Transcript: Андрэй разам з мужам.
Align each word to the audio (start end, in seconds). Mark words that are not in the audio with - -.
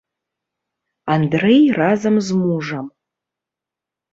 Андрэй 1.17 1.63
разам 1.79 2.15
з 2.31 2.41
мужам. 2.41 2.85